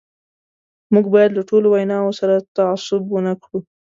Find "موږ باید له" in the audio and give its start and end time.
0.93-1.41